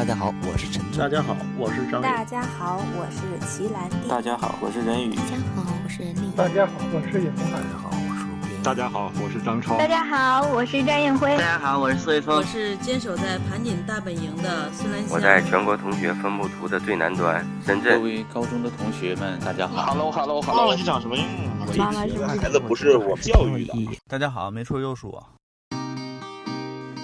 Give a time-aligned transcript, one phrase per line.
[0.00, 4.08] 大家好，我是陈大家好，我是张大家好，我是齐兰弟。
[4.08, 5.14] 大家好，我是任宇。
[5.14, 6.32] 大家好，我是任丽。
[6.34, 7.44] 大家好，我是尹红。
[7.52, 8.62] 大家好，我是吴斌。
[8.62, 9.76] 大家好，我是张超。
[9.76, 11.36] 大家好，我是张艳辉。
[11.36, 12.34] 大家好，我是苏卫峰。
[12.34, 15.10] 我是坚守在盘锦大本营的孙兰香。
[15.10, 17.98] 我在全国同学分布图的最南端，深圳。
[17.98, 19.92] 各位高中的同学们，大家好。
[19.92, 20.60] Hello，Hello，Hello。
[20.60, 21.26] 忘了你长什么样
[21.60, 21.68] 啊？
[21.76, 24.00] 妈妈是孩子不是我教育的。
[24.08, 25.22] 大家好，没错又是我。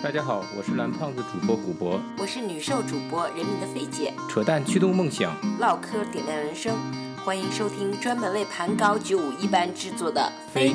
[0.02, 6.76] 大家好，我是蓝胖子主播古博，我是女兽主播人民的菲姐，扯淡驱动梦想，唠嗑点亮人生，
[7.24, 10.74] 欢迎收听专门为盘高九五一班制作的非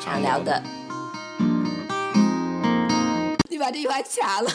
[0.00, 0.62] 常聊的。
[3.50, 4.50] 你把这句话卡了。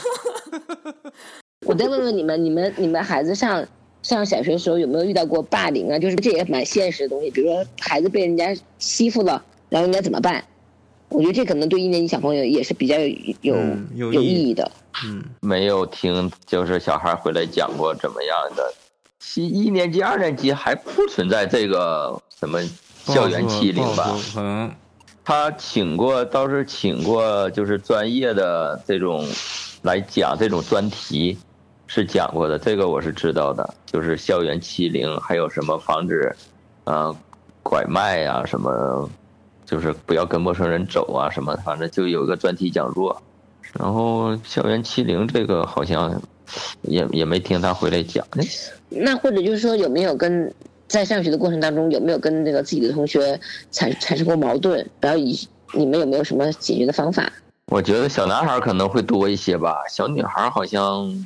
[1.65, 3.65] 我再问问你们，你们你们孩子上
[4.03, 5.97] 上小学的时候有没有遇到过霸凌啊？
[5.97, 10.43] 就是这也蛮现实的东西，比如说孩子被人家欺负了，然后应该怎么办？
[11.09, 13.07] 我觉得这可能对一年级小朋友也是比较有
[13.41, 14.71] 有、嗯、有意义的。
[15.05, 18.73] 嗯，没有听就是小孩回来讲过怎么样的。
[19.35, 22.59] 一一年级、二年级还不存在这个什么
[23.05, 24.19] 校园欺凌吧？
[24.37, 24.71] 嗯，
[25.23, 29.27] 他请过倒是请过，就是专业的这种
[29.83, 31.37] 来讲这种专题
[31.87, 33.73] 是讲过的，这个我是知道的。
[33.85, 36.35] 就是校园欺凌，还有什么防止
[36.85, 37.15] 呃
[37.61, 39.09] 拐卖呀、啊、什么。
[39.65, 43.21] 就是不要跟陌生人走啊，什么，反正就有一个专题讲座。
[43.73, 46.21] 然后校园欺凌这个好像
[46.83, 48.23] 也也没听他回来讲。
[48.89, 50.53] 那或者就是说，有没有跟
[50.87, 53.39] 在上学的过程当中，有没有跟那个自己的同学
[53.71, 54.87] 产产生过矛盾？
[55.01, 55.35] 然后以
[55.73, 57.27] 你们有没有什么解决的方法？
[57.67, 61.25] 我觉得小男孩可能会多一些吧，小女孩好像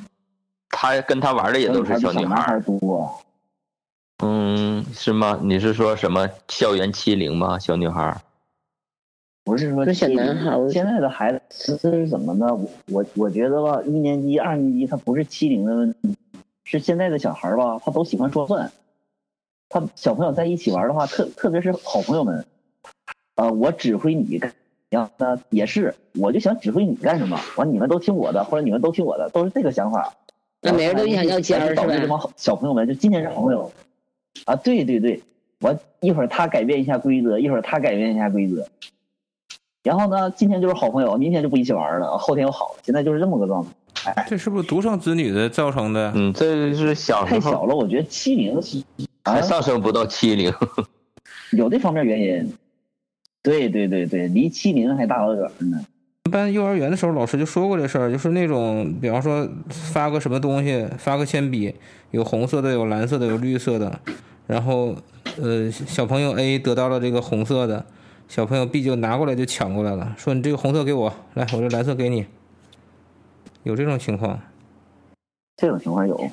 [0.70, 3.12] 他跟他玩的也都是小女孩多。
[4.22, 5.38] 嗯，是吗？
[5.42, 7.58] 你是说什么校园欺凌吗？
[7.58, 8.16] 小女孩？
[9.48, 12.54] 不是说小男孩，现在的孩子是怎么呢？
[12.54, 16.14] 我我我觉得吧，一年级、二年级他不是欺凌的问题，
[16.64, 18.70] 是现在的小孩吧，他都喜欢说算。
[19.70, 22.44] 他小朋友在一起玩的话，特特别是好朋友们，
[23.36, 24.52] 呃，我指挥你干，
[24.90, 30.12] 然后呢也是，我就想指挥你干什么，完你们都听我的，或者你们都听我的，都是这个想法。
[30.60, 33.72] 那每人都想要尖儿，导致这帮小朋友们就今天是好朋友，
[34.44, 35.22] 啊，对对对，
[35.62, 38.68] 我一会儿他改变一下规则，一会儿他改变一下规则。
[39.88, 43.70] 然后呢，今天就是好朋友，明天就不一起玩了，后天又好了，现在就是这么个状态。
[44.04, 46.12] 哎，这是不是独生子女的造成的？
[46.14, 48.60] 嗯，这是小太小了，我觉得欺凌
[49.24, 50.52] 还上升不到欺凌，
[51.52, 52.52] 有这方面原因。
[53.42, 55.80] 对对对对，离欺凌还大老远呢。
[56.30, 61.74] 班幼儿园的时候，老师就说过这事儿，就是那种，比方说发个什么东西，发个铅笔，
[62.10, 63.98] 有红色的，有蓝色的，有绿色的，
[64.46, 64.94] 然后
[65.40, 67.86] 呃，小朋友 A 得到了这个红色的。
[68.28, 72.26] 小朋友 B 就拿过来就抢过来了，说你这个红色给我，来我这蓝色给你。
[73.62, 74.38] 有这种情况？
[75.56, 76.30] 这种情况有。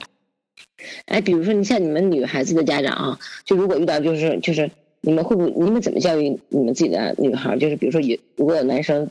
[1.06, 4.69] 哎，比如说你像你们女孩子的家长啊，就如果遇到就是就是
[5.00, 7.57] 你们会不会你们怎么教育你们自己的女孩？
[7.57, 9.09] 就是比如说有如果有男生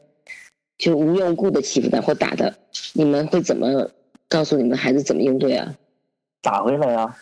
[0.77, 2.53] 就无缘无故的欺负她或打她，
[2.93, 3.91] 你们会怎么
[4.29, 5.75] 告诉你们孩子怎么应对啊？
[6.45, 7.17] 打回来呀！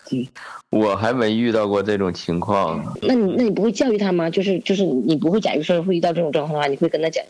[0.69, 2.83] 我还没遇到过这种情况。
[3.01, 4.29] 那你那你不会教育他吗？
[4.29, 7.23] 就是就是你不会，假如说会遇到这种状况的话，你会跟他讲？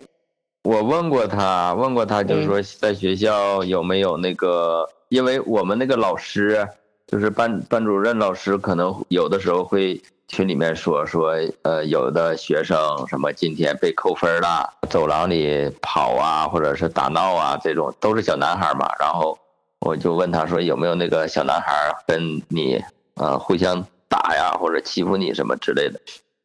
[0.64, 6.68] 我问过他，问过他，就是说在学校有没有那个，因为我们那个老师
[7.06, 12.76] 就是班班主任老师，可能有的时候会群里面说说，呃，有的学生
[13.08, 19.38] 什么今天被扣分了，走廊里跑啊，或者是打闹啊，这种都是小男孩嘛，然后。
[19.86, 22.82] 我就问他说有没有那个小男孩跟你
[23.16, 26.00] 啊互相打呀或者欺负你什么之类的，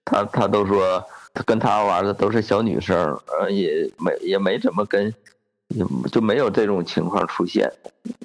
[0.04, 5.14] 他他都说他跟他玩的都是小女生，呃也没也没怎么跟，
[6.10, 7.72] 就没有这种情况出现。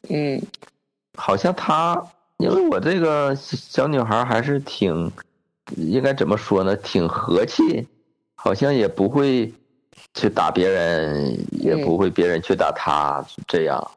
[0.10, 0.42] 嗯，
[1.16, 2.04] 好像他
[2.38, 5.12] 因为我这个小女孩还是挺
[5.78, 7.88] 应该怎么说呢，挺和气，
[8.36, 9.54] 好像也不会
[10.16, 13.92] 去打别人，也不会别人去打她这样。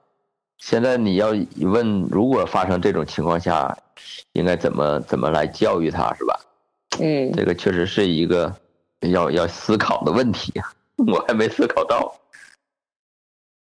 [0.58, 1.28] 现在你要
[1.58, 3.76] 问，如果发生这种情况下，
[4.32, 6.40] 应该怎么怎么来教育他，是吧？
[7.00, 8.54] 嗯，这个确实是一个
[9.00, 10.52] 要要思考的问题，
[11.06, 12.14] 我还没思考到。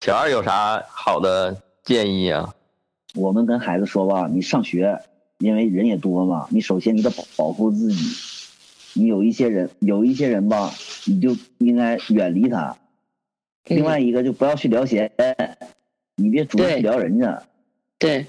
[0.00, 2.54] 小二有啥好的建议啊？
[3.14, 5.00] 我们跟孩子说吧，你上学，
[5.38, 8.16] 因为人也多嘛，你首先你得保保护自己。
[8.96, 10.72] 你有一些人，有一些人吧，
[11.06, 12.76] 你就应该远离他。
[13.64, 15.10] 另外一个就不要去聊闲。
[16.16, 17.42] 你别主动去聊人家，
[17.98, 18.26] 对，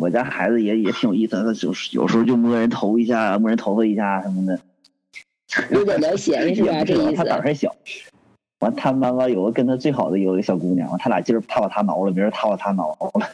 [0.00, 4.58] 我家孩子也也挺有意思，他就是有时候就摸人头一下，摸人头发一下什么的，
[5.70, 6.82] 有点聊闲 是吧？
[6.84, 7.16] 这意思。
[7.16, 7.74] 他胆还小，
[8.60, 13.26] 完他妈妈有个跟他最好的有一个小姑娘，完他俩今儿怕把他挠了，明儿他把他挠了。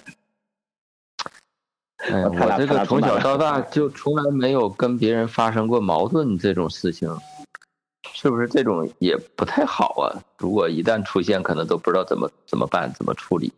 [2.11, 7.09] 哎，我这个从小到大就从来没有跟别人发生过矛盾这种事情，
[8.13, 10.11] 是不是这种也不太好啊？
[10.39, 13.53] 如果一旦出现，可能都不知道怎么怎么办，怎么处理。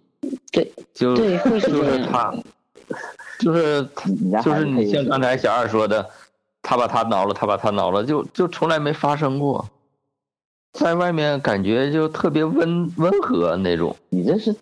[0.55, 2.33] 对，就对，会是就是他，
[3.41, 3.87] 就是
[4.43, 6.09] 就是你像刚才小二说的，
[6.63, 9.69] 他把他挠了，他把他挠了，就就从来没发生过，
[10.73, 13.95] 在外面感觉就特别温温和那种。
[14.09, 14.55] 你这是。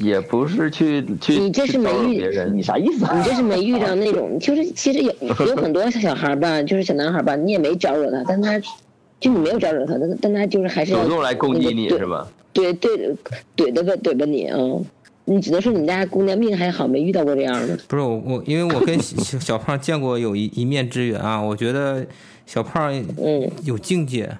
[0.00, 2.22] 也不是去去，你这是没遇，
[2.52, 3.06] 你啥意思？
[3.16, 5.10] 你这是没遇到那种，就是其实有
[5.46, 8.60] 有很多小孩吧，就是小男孩吧，你也没招惹他，但他
[9.20, 12.26] 就你没有招惹他，但但他就是还是主动来攻击你是吧？
[12.52, 13.14] 对对，
[13.56, 14.58] 怼的个怼吧你啊！
[15.24, 17.78] 你只能说你们家姑娘命还好，没遇到过这样的。
[17.86, 22.06] 不是我我，因为我跟小小胖见过有一一面之缘啊，我觉得
[22.46, 24.30] 小胖嗯有境界，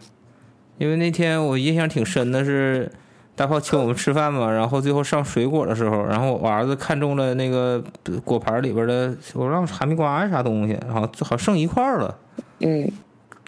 [0.78, 2.90] 因为那天我印象挺深的是。
[3.36, 7.80] 大炮请我们吃饭嘛，然后最后上水果的时候，然后我儿子看中了那个
[8.24, 12.18] 果盘里边的，我让哈密瓜呀啥东西，然后好剩一块了，
[12.58, 12.90] 嗯，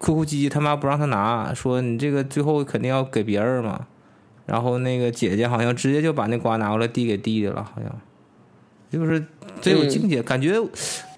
[0.00, 3.86] 哭哭唧唧他妈不让他拿，说你这个最后肯定要给别人嘛，
[4.46, 8.00] 然后那个姐姐好像直接就把那瓜拿过来递给弟弟了，好像，
[8.90, 9.22] 就是
[9.60, 10.58] 真有境界，感觉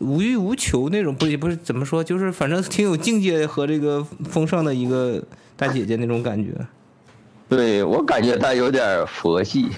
[0.01, 5.23] 无欲无求那种，不也不是怎么说，就是反正挺有境界和这个丰盛的一个
[5.57, 6.51] 大姐姐那种感觉。
[7.49, 9.69] 对我感觉她有点佛系，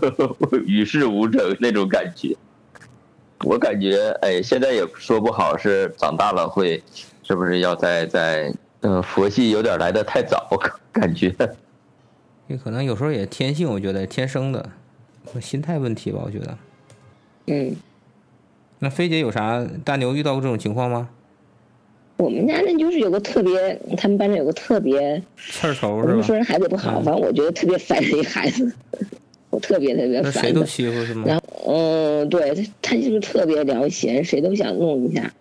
[0.66, 2.36] 与世无争那种感觉。
[3.44, 6.82] 我感觉，哎，现在也说不好是长大了会，
[7.22, 10.48] 是不是要在在嗯佛系有点来的太早，
[10.92, 11.34] 感觉。
[12.48, 14.68] 也可能有时候也天性，我觉得天生的，
[15.40, 16.58] 心态问题吧，我觉得。
[17.46, 17.74] 嗯。
[18.78, 21.08] 那菲姐有啥大牛遇到过这种情况吗？
[22.18, 26.22] 我们家那就是有个特别，他们班上有个特别刺儿头是吧？
[26.22, 28.72] 说人孩子不好，反正我觉得特别烦人一孩子，
[29.50, 30.32] 我特别特别烦。
[30.32, 31.24] 谁都欺负是吗？
[31.26, 35.32] 然后，嗯，对他，他就是特别聊闲，谁都想弄一下。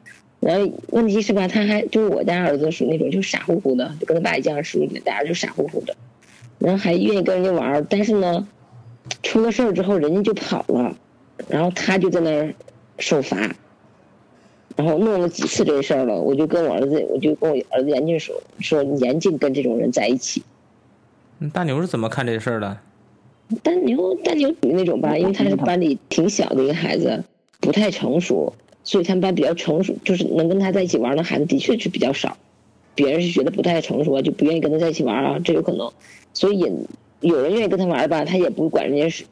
[0.41, 5.95] 然后问题是吧，他还就是我家儿子属于那种就傻乎乎的，就跟他爸一样，属于大家就傻乎乎的，
[6.59, 8.47] 然后还愿意跟人家玩但是呢，
[9.23, 10.97] 出了事儿之后人家就跑了，
[11.47, 12.53] 然后他就在那儿
[12.99, 13.55] 受罚。
[14.77, 20.41] 然后弄了几次这事儿了，我就跟我儿子，我就跟我儿子严禁说说严禁跟这种人在一起。
[21.53, 22.77] 大牛是怎么看这事儿的？
[23.61, 27.21] 大牛大牛属于那种吧，因为他是班里挺小的一个孩子，
[27.59, 28.51] 不太成熟，
[28.83, 32.37] 所以他们班比较成熟，就是能跟他在一起玩的孩子的确是比较少。
[32.95, 35.91] 别人是觉得不太成熟，就不愿意跟他在一起玩啊，这有可能。
[36.33, 36.71] 所以也
[37.21, 39.23] 有人愿意跟他玩吧，他也不管人家是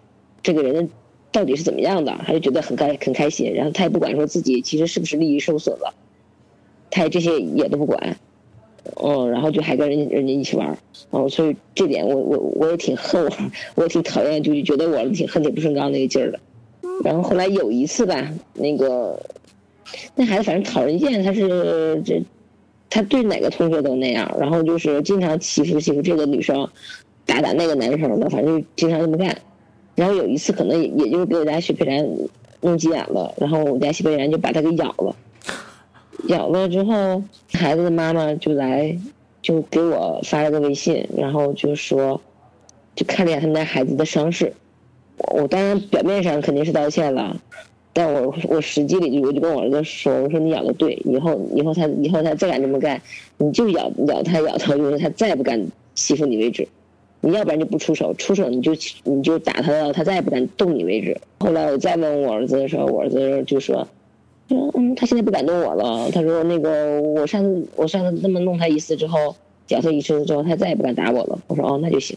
[0.44, 0.90] 这个人。
[1.32, 2.12] 到底是怎么样的？
[2.26, 5.94] 他就觉得很开很开心，然后他也不管说自己其实是不是利益受损了，
[6.90, 8.18] 他也这些也都不管，
[8.96, 10.76] 嗯，然后就还跟人家人家一起玩，
[11.12, 13.32] 哦，所以这点我我我也挺恨我，
[13.76, 16.40] 我也挺讨厌，就是觉得我挺恨铁不成钢那个劲儿的。
[17.04, 19.22] 然后后来有一次吧，那个
[20.16, 22.22] 那孩子反正讨人厌，他是这
[22.90, 26.68] 他对哪个同学都那样，然后就是经常欺负欺负这个女生，
[27.26, 29.36] 打打那个男生的，反正就经常这么干。
[29.96, 32.08] 然后有一次可能也也就给我家雪佩兰
[32.62, 35.16] 弄急眼了，然后我家雪佩兰就把他给咬了，
[36.28, 37.22] 咬了之后，
[37.52, 38.98] 孩子的妈妈就来
[39.42, 42.20] 就给我发了个微信，然后就说，
[42.96, 44.54] 就看了一眼他们家孩子的伤势，
[45.34, 47.36] 我当然表面上肯定是道歉了，
[47.92, 53.02] 但我我实际里我就跟我儿子说，我说你咬的对，以后以后他以后他再敢这么干，
[53.38, 55.60] 你就咬咬他咬他，就是他再也不敢
[55.96, 56.68] 欺负你为止。
[57.22, 58.72] 你要不然就不出手，出手你就
[59.04, 61.20] 你就打他到他再也不敢动你为止。
[61.40, 63.86] 后来我再问我儿子的时候，我儿子就说
[64.48, 66.10] ：“嗯，他现在不敢动我了。
[66.12, 69.36] 他说那个我上次我上次那么弄他一次之后，
[69.68, 72.16] 脚他一次之后，他再也不敢打我了。”我说：“哦，那就行。”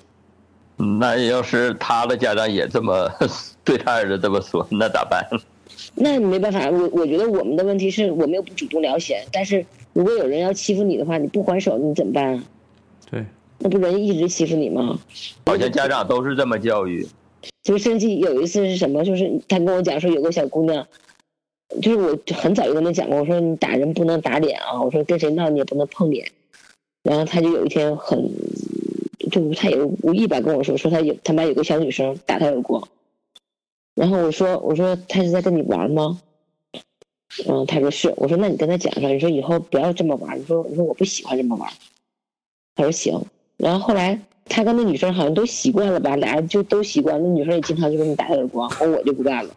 [1.01, 3.11] 那要是他的家长也这么
[3.65, 5.27] 对他儿子这么说，那咋办？
[5.95, 12.45] 那没办法，我我觉得我们的问题是我们又不主动聊闲，但是如果有人要欺负你的话，你不还手，你怎么办啊？
[13.11, 13.25] 对。
[13.59, 14.99] 那不人一直欺负你吗？
[15.47, 17.07] 好像家长都是这么教育。
[17.63, 19.05] 就甚至有一次是什么？
[19.05, 20.85] 就是他跟我讲说有个小姑娘，
[21.81, 26.27] 就是我很早就跟他讲过，我说你打人不能打脸啊，我说跟谁闹你也不能碰脸。
[27.05, 28.31] 然后他就有一天很，
[29.31, 32.83] 就他也无意吧跟我说，说他有他妈有个小女生打他耳光。
[33.95, 36.21] 然后我说我说他是在跟你玩吗？
[37.47, 38.13] 嗯，他说是。
[38.17, 40.39] 我说那你跟他讲说，你说以后不要这么玩。
[40.39, 41.71] 你说你说我不喜欢这么玩。
[42.75, 43.21] 他说行。
[43.57, 47.23] 然后后来他跟那女生好像都习惯了吧，俩人就都习惯。
[47.23, 49.55] 那女生也经常就给你打耳光，而我就不干了。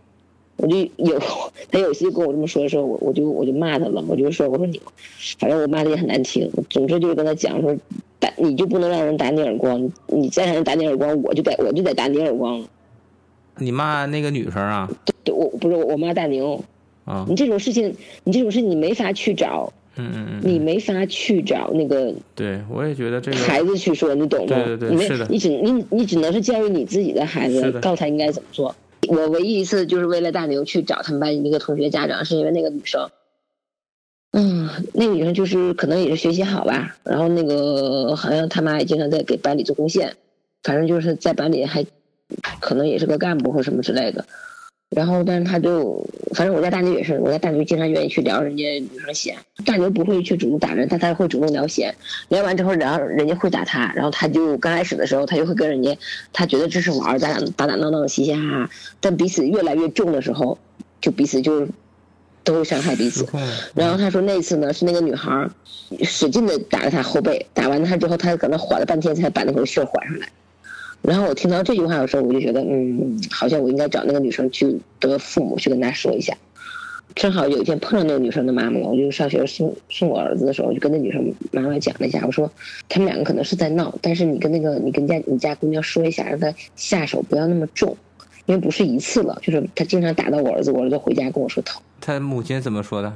[0.57, 1.19] 我就有
[1.69, 4.03] 他有一次跟我这么说的时候，我我就我就骂他了。
[4.07, 4.81] 我就说我说你，
[5.39, 6.49] 反正我骂的也很难听。
[6.69, 7.75] 总之就是跟他讲说，
[8.19, 12.65] 打你就不能让人打你耳光，你再让人打你耳光，我就得我就得打你耳光。
[13.57, 14.89] 你骂那个女生啊？
[15.23, 16.63] 对我不是我骂大牛，
[17.05, 24.55] 啊你，这种事情，你这种事你没法去找，嗯嗯嗯，你没法去找那个对我也觉得这个孩子去说，你懂吗？
[24.55, 28.75] 对对对你没是的你只你你只能是教育你自己的孩子，告诉他应该怎么做。
[29.07, 33.09] 我唯一一次就是为了大牛去找他们班一个同学家长，是因为那个女生，
[34.31, 40.15] 嗯，那个女生就是可能也是学习好吧，然后那个好像他妈也经常在给班里做贡献，
[40.63, 41.85] 反正就是在班里还
[42.59, 44.25] 可能也是个干部或什么之类的。
[44.95, 51.93] 然后，但是他就，反正我家大牛也是，我家大牛经常愿意去聊人家女生闲，大牛不会去主动打人，但他会主动聊闲，
[52.29, 55.97] 聊完之后，然后人家会打他，然后他就刚开始的时候，他就会跟人家，
[56.31, 58.69] 他觉得这是玩儿，打打打打闹闹，嘻嘻哈哈，
[59.01, 60.57] 但彼此越来越重的时候，
[61.01, 61.67] 就彼此就
[62.43, 63.27] 都会伤害彼此。
[63.73, 65.51] 然后他说那次呢是那个女孩儿
[66.03, 70.27] 使劲的打了他后背，打完他之后，他搁那缓了半天才把那口气儿缓上来。
[71.07, 76.35] 然后我听到这句话的时候，我就觉得，嗯，好像我应该找那个女生去的父母去跟她说一下。
[77.13, 82.51] 正好有一天碰到那个女生的妈妈了，我就上学送送我儿子的时候，我就跟那女生妈妈讲了一下，我说
[82.89, 87.95] 他们两个可能是在闹，但是你跟那个你跟家你家姑娘说一下，让她下手不要那么重，
[88.47, 91.81] 因为不是一次了，就是她经常打到我儿子，我儿子回家跟我说疼。
[92.01, 93.13] 他母亲怎么说的？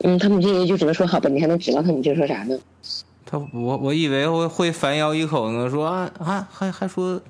[0.00, 2.58] 嗯，他母亲也就只能说好吧，你还能指望他母亲说啥呢？
[3.26, 7.20] 他我我以为会会反咬一口呢，说啊啊还还说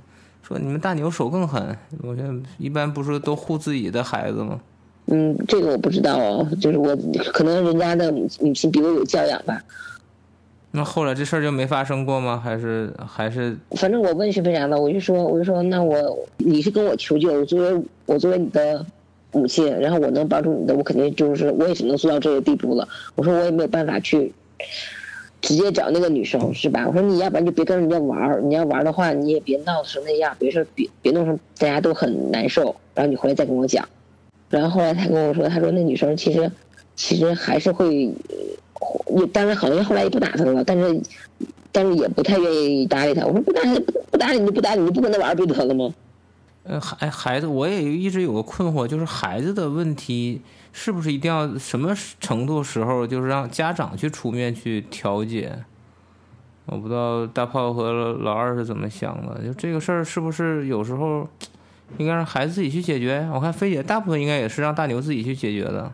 [0.53, 4.61] 说你们大牛手更狠，我觉得一般不是都护自己的孩子吗？
[5.07, 6.97] 嗯，这个我不知道哦，就是我
[7.33, 9.61] 可能人家的母母亲比我有教养吧。
[10.71, 12.41] 那后来这事儿就没发生过吗？
[12.43, 14.79] 还是还是反正我问是为啥呢？
[14.79, 18.85] 我就说，我就说，那我你是跟我求救，我作为我作为你的
[19.33, 22.87] 母亲，然后我能帮助你的，我肯定就是我也只能做到这个地步了。
[23.15, 24.33] 我说我也没有办法去
[25.43, 26.87] 直接找那个女生，是吧？
[26.87, 33.87] 我说你要不然就别跟人家玩儿，你要玩的话，你也别闹成那样，别说别别弄成大家都很难受，然后你回来再跟我讲。
[34.49, 36.51] 然后后来他跟我说，他说那女生其实
[36.95, 38.05] 其实还是会，
[39.17, 41.03] 也当然好像后来也不打他了，但是
[41.73, 43.27] 但是也不太愿意搭理他。
[43.27, 45.93] 我说不搭理不不搭理你就不搭理，你就不跟他玩儿不就得了吗？
[46.65, 47.47] 呃孩孩子？
[47.49, 50.41] 我也一直有个困惑，就是孩子的问题
[50.73, 55.65] 是不是一定要什么程度时候就是让家长去出面去调解？
[56.67, 61.29] 我不知道大炮和老二是怎么想的，就这个事儿是不是有时候
[61.99, 63.29] 应该让孩子自己去解决？
[63.35, 65.93] 我看菲姐大部分应该也是让大牛自己去解决的。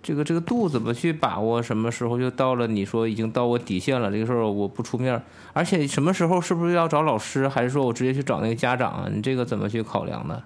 [0.00, 1.60] 这个这个度怎么去把握？
[1.60, 5.20] 什么时候就到了你说已经到我底线了，这个时候我不出面，
[5.52, 9.08] 而且什么时候是不是要找老师，还是说我直接去找那个家长啊？
[9.12, 10.42] 你这个怎么去考量的？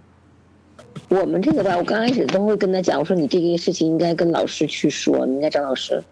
[1.09, 6.03] 我们这个吧，我刚开始都会跟他讲，我说你这个事情应该跟老师去说，你应该找老师。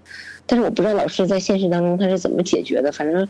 [0.47, 2.91] 但是我不知道老师在现实当中他是怎么解决的。
[2.93, 3.27] 反正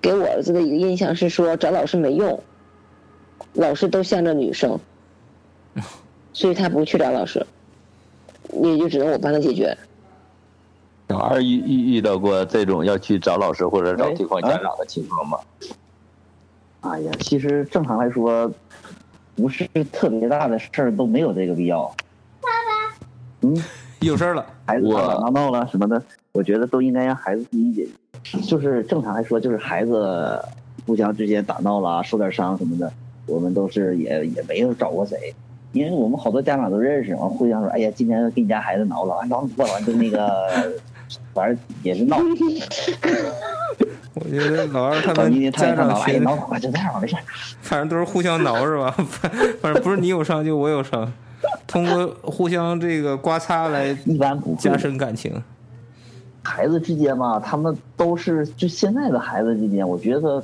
[0.00, 2.42] 给我儿子的一个印象是说找老师没用，
[3.54, 4.78] 老师都向着女生，
[6.32, 7.46] 所以他不去找老师，
[8.62, 9.76] 也就只能我帮他解决。
[11.08, 15.38] 小孩遇遇遇到过这种要去找老师或者找哎对方家长的情况吗？
[16.80, 18.48] 哎呀，其实正常来说，
[19.38, 21.84] 不是特别大的事儿都没有这个必要。
[22.40, 23.06] 爸爸，
[23.42, 23.56] 嗯，
[24.02, 26.02] 有事儿了，孩子我打打闹闹了什么的，
[26.32, 28.40] 我觉得都应该让孩子自己解决。
[28.40, 30.44] 就是正常来说，就是孩子
[30.84, 32.92] 互相之间打闹了，受点伤什么的，
[33.26, 35.32] 我们都是也也没有找过谁，
[35.72, 40.72] 因为我们好多家长都认识，完互相说，哎呀，今天给你家孩子挠了，完挠过了，完就那个，
[41.34, 42.18] 反正也是闹。
[44.14, 47.16] 我觉得老二他们家天他也挠了，哎呀，长群挠吧，就这样吧，没事。
[47.62, 48.90] 反正都是互相挠是吧？
[48.90, 51.12] 反反正不是你有伤就我有伤，
[51.68, 55.32] 通过互相这个刮擦来一般不加深感情。
[56.42, 60.42] 孩子之间嘛，他们都是就现在的孩子之间，我觉得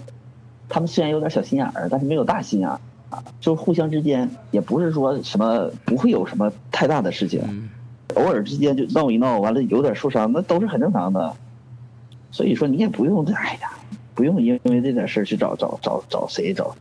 [0.69, 2.79] 他们虽然有点小心眼儿，但是没有大心眼儿
[3.11, 7.69] 啊，就互相之间也不是说什么不会有什么太大的事情，嗯，
[8.15, 11.35] 偶尔之间就闹一闹，完了有点受伤，那都是很正常的。
[12.31, 13.71] 所以说你也不用哎呀，
[14.15, 16.75] 不用因为这点事儿去找找找找谁找。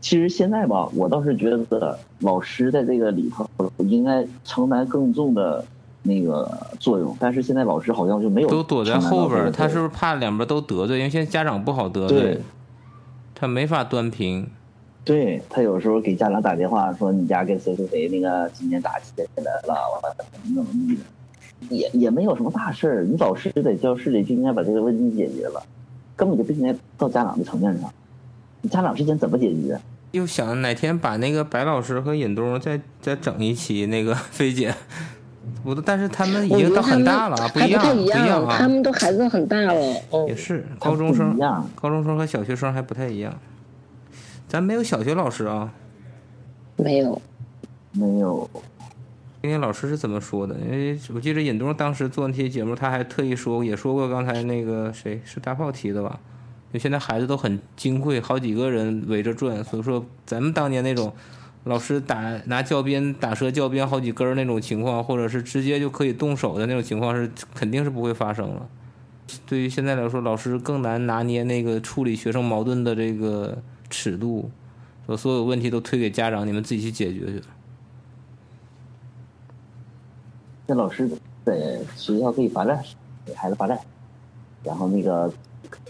[0.00, 5.64] 其实现在吧，我倒是觉得老师在这个里头应该承担更重的
[6.02, 10.98] 那个作用，但是现在老师好像就没有都躲在后边他是不是怕两边都得罪？
[10.98, 12.40] 因为现在家长不好得罪，
[13.34, 14.48] 他没法端平。
[15.06, 19.24] 对他有时候给家长打电话说你家跟谁谁谁那个今天打起来
[19.62, 19.72] 了，
[20.02, 23.04] 完了怎么怎么地的，也也没有什么大事儿。
[23.04, 25.62] 你老师在教室里就应该把这个问题解决了，
[26.16, 27.88] 根本就不应该到家长的层面上。
[28.62, 29.78] 你家长之间怎么解决？
[30.10, 34.74] 又想哪天把那个白老师和尹东再再整一期那个菲姐，
[35.62, 39.72] 我都但是他们已经到我觉得他们很大了啊，还一样不一样啊他，们都孩子都很大了，
[40.10, 43.32] 嗯也，是高中生一，样，高中生和小学生还不太一样。
[44.56, 45.70] 咱没有小学老师啊，
[46.76, 47.20] 没有。
[47.92, 48.48] 没有。
[49.42, 56.18] 今天老师是怎么说的，因为我记得尹东当时做那些节目，他还特意说也说过刚才那个谁是大炮提的吧？
[56.72, 61.12] 就现在孩子都很金贵，好几个人围着转，所以说咱们当年那种
[61.64, 68.66] 老师打拿教鞭打折教鞭好几根儿那种情况，或者是直接就可以动手的那种情况是肯定是不会发生了。
[69.44, 73.58] 对于现在来说，老师更难拿捏那个处理学生矛盾的这个
[73.88, 74.50] 尺度，
[75.06, 77.42] 说所有问题都推给家长，你们自己去解决去。
[80.66, 81.08] 这老师
[81.44, 82.82] 在学校可以罚站，
[83.24, 83.78] 给孩子罚站，
[84.64, 85.32] 然后那个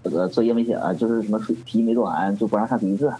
[0.03, 3.11] 呃作业没写啊，就是什么题没做完就不让上第一次。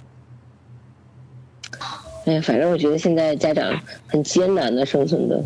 [2.27, 3.73] 哎呀，反正我觉得现在家长
[4.07, 5.45] 很艰难的生存的。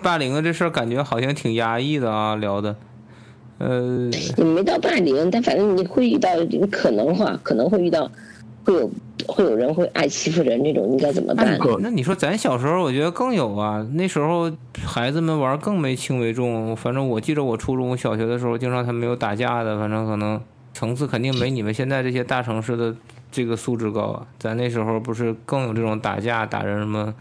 [0.00, 2.76] 霸凌的这事儿感觉好像挺压抑的啊，聊的。
[3.58, 6.30] 呃，你没到霸凌，但反正你会遇到
[6.70, 8.08] 可能话，可能会遇到
[8.68, 8.90] 会有
[9.26, 11.58] 会有人会爱欺负人这种，应该怎么办？
[11.80, 13.86] 那你说咱小时候，我觉得更有啊。
[13.94, 14.52] 那时候
[14.84, 16.76] 孩子们玩更没轻为重。
[16.76, 20.38] 反正我记得我初中小学的时候，经常他们有打架的，反正可能
[20.74, 22.94] 层次肯定没你们现在这些大城市的
[23.32, 24.26] 这个素质高啊。
[24.38, 27.14] 咱那时候不是更有这种打架打人什么，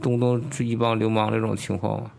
[0.00, 2.10] 动不动是一帮流氓这种情况吗？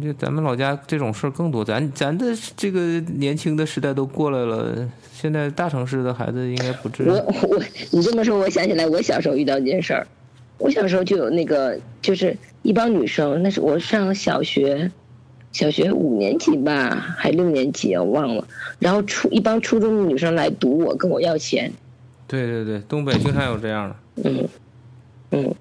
[0.00, 7.08] 这咱们老家这种事儿更多，咱咱的这个年轻的时代都过来了，现在大城市的孩子应该不至于。
[7.08, 7.16] 我
[7.48, 10.06] 我你这么说，我想起来我小时候遇到一件事儿，
[10.56, 14.90] 我小时候就有那个，就是一帮女生，那是我上小学，
[15.52, 21.70] 小学五年级吧，还六年级我忘了，然后初一帮初中的女生来堵我，跟我要钱。
[22.26, 23.96] 对对对，东北经常有这样的。
[24.24, 24.48] 嗯
[25.32, 25.54] 嗯。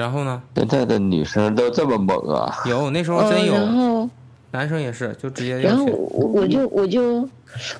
[0.00, 0.42] 然后呢？
[0.54, 2.50] 现在的女生都这么猛啊！
[2.64, 4.08] 有那时候真有，然后
[4.50, 5.58] 男生也是，就直接。
[5.58, 7.28] 然后我我就我就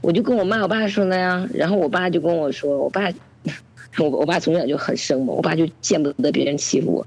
[0.03, 3.09] 我就跟我妈我爸说了呀，然后我爸就跟我说，我爸
[3.99, 7.07] 我我爸从小就很生猛，我爸就见不得别人欺负我，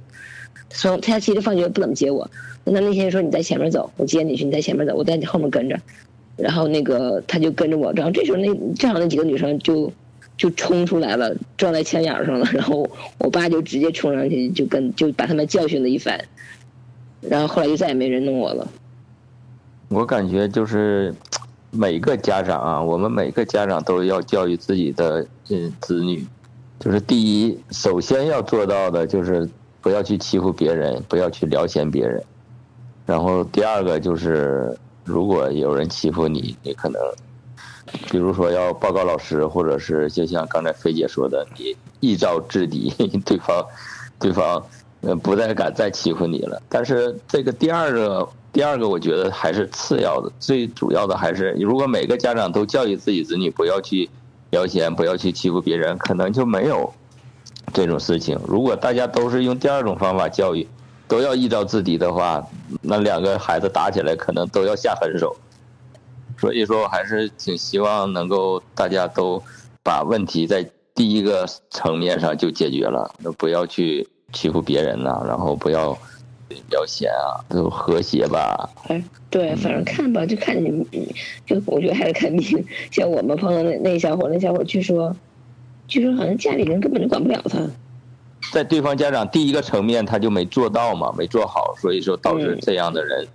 [0.72, 2.28] 从他其实放学不怎么接我，
[2.64, 5.80] 那他那天说你在前面走，我接你去，你在前面走，我在你后面跟着，
[6.38, 9.94] 然后那个他就跟着我，然后这时候那正好那几个女生就。
[10.36, 12.46] 就冲出来了，撞在墙眼上了。
[12.52, 16.20] 然后我爸就直接冲上去，就跟就把他们教训了一番。
[17.22, 18.68] 然后后来就再也没人弄我了。
[19.90, 21.14] 我感觉就是
[21.72, 26.26] 每个家长啊，我们每个家长都要教育自己的嗯子女，
[26.80, 29.48] 就是第一，首先要做到的就是
[29.82, 32.22] 不要去欺负别人，不要去撩嫌别人。
[33.06, 37.00] 然后第二个就是，如果有人欺负你，你可能。
[38.10, 42.90] 比如说要报告老师，或者是就像刚才菲姐说的，你一招制敌，
[43.26, 43.66] 对方，
[44.20, 44.64] 对方，
[45.02, 46.62] 呃，不再敢再欺负你了。
[46.70, 54.10] 但是这个第二个，第二个我觉得还是次要的，最主要的还是，如果每个家长都教育自己子女不要去
[54.52, 56.94] 聊闲，不要去欺负别人，可能就没有
[57.74, 58.40] 这种事情。
[58.48, 60.68] 如果大家都是用第二种方法教育，
[61.08, 62.42] 都要一招制敌的话，
[62.82, 65.36] 那两个孩子打起来可能都要下狠手。
[66.44, 69.42] 所以说，我还是挺希望能够大家都
[69.82, 75.98] 把问题在第一个层面上就解决了，那不要去欺负别人呐，然后不要
[76.70, 78.70] 要嫌啊，都和谐吧。
[78.90, 82.44] 哎，对，反正看吧，就看你，就我觉得还是看你。
[82.92, 85.16] 像我们碰到那那小伙，那小伙据说，
[85.88, 87.58] 据说好像家里人根本就管不了他。
[88.52, 93.26] 在对方家长第一个层面他就没做到嘛，没做好，所以说导致这样的人。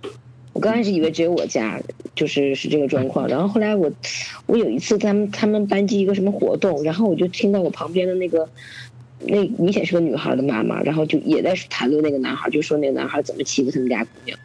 [0.53, 1.79] 我刚开始以为只有我家
[2.15, 3.91] 就是是这个状况，然后后来我
[4.45, 8.49] 我有一次他们他们班级一个什么活动，然后我就听到我旁边的那个
[9.19, 14.37] 那明显是个女孩的妈妈，然后就也在谈论那个男孩，就说那个男孩怎么欺负他们家姑娘，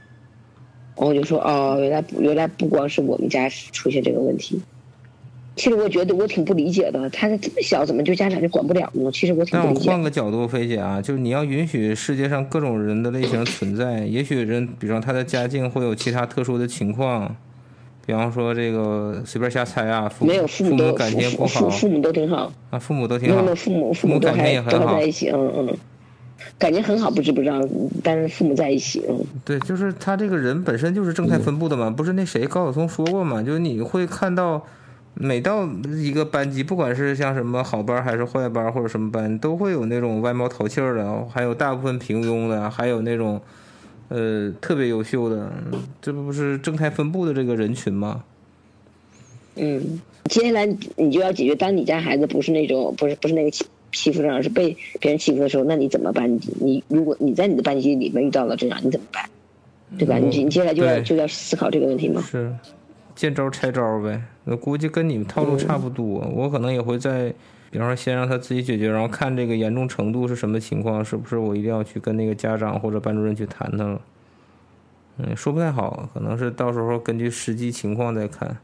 [0.97, 4.61] 然后我就说哦，原来原来不光是我们家出现这个问题。
[5.57, 9.09] 其实我觉得我挺不理解的，他这么小怎么就家长就管不了呢？
[9.13, 9.81] 其实我挺不理解。
[9.85, 14.05] 那我换个角度，菲姐啊，就是你要允许世界上各种人的类型存在。
[14.05, 17.37] 也许人，比方他的家境会有其他特殊的情况，
[18.05, 20.11] 比方说这个随便瞎猜啊。
[20.21, 23.41] 没有父母都感情不好，父母都挺好啊，父母都挺好。
[23.41, 25.77] 没有父母，父母感情也很好，在一起，嗯嗯，
[26.59, 27.61] 感情很好，不知不知道，
[28.03, 29.25] 但是父母在一起，嗯。
[29.45, 33.41] 对，就是他这个人本身就是正态分布的嘛，不是那谁高晓松说过嘛？
[33.41, 34.61] 就是你会看到。
[35.15, 43.41] 每到一个班级，不管是像什么好班还是坏班或者什么班，都会有那种歪毛淘气儿的，还有大部分平庸的，还有那种
[44.09, 45.53] 呃特别优秀的，
[46.03, 48.25] 这不是正态分布的这个人群吗？
[49.55, 56.29] 嗯，接下来你就要解决，当你家孩子不是那种不是不是那个欺欺负上，是被别人欺负的时候，那你怎么办？
[56.35, 59.25] 你你如果你在你的班级里面遇到了这样，你怎么办？
[59.97, 60.19] 对吧？
[60.19, 62.21] 你你接下来就要就要思考这个问题吗？
[62.23, 62.53] 是。
[63.15, 66.21] 见招拆招呗，那估计跟你们套路差不多。
[66.35, 67.33] 我可能也会在
[67.71, 74.01] 比方说先让他自己解决，然后看这个严重程度是什么情况，是不是我一定要去跟那个家长或者班主任去谈谈了。
[75.19, 78.57] 嗯，说不太好，可能是到时候根据实际情况再看，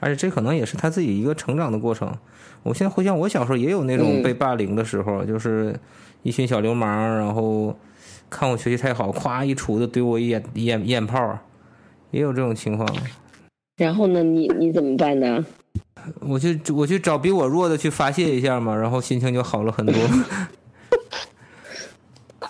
[0.00, 2.14] 而且这可能也是他自己一个成长的过程。
[2.62, 5.74] 我现在回想，我小时候也有那种被霸凌的时候，就是
[6.22, 7.74] 一群小流氓，然后
[8.28, 11.38] 看我学习太好，咵一杵子怼我一眼一眼一眼炮，
[12.10, 12.86] 也有这种情况。
[13.76, 15.44] 然后呢，你你怎么办呢？
[16.20, 19.94] 我去我去找比我弱的去发泄一下嘛，然后心情就好了很多。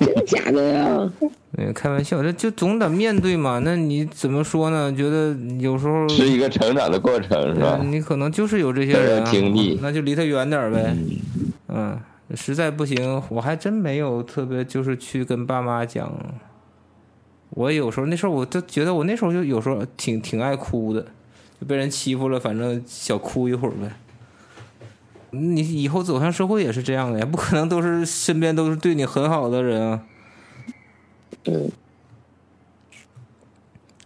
[0.00, 1.12] 真的假的呀？
[1.56, 3.60] 嗯，开玩笑，这就总得面对嘛。
[3.64, 4.92] 那你怎么说呢？
[4.92, 7.80] 觉得有时候是一个成长的过程，是吧？
[7.80, 10.96] 你可能就是有这些人、啊、经历，那就离他远点呗。
[11.68, 11.96] 嗯，
[12.34, 16.12] 实在不行，我还真没有特别就是去跟爸妈讲。
[17.54, 21.06] 我有时候那时候我就觉得我那时候就有时候挺挺爱哭的，
[21.60, 23.92] 就被人欺负了，反正小哭一会儿呗。
[25.30, 30.02] 你以后走向社会也是这样的呀，不可能都是身边都是对你很好的人啊。
[31.44, 31.70] 嗯。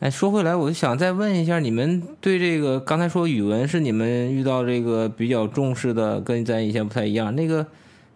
[0.00, 7.34] 哎，说回来，我就想再问一下，你们对这个刚才说语文是你们遇到这个比较重视的，跟咱以前不太一样。
[7.34, 7.66] 那个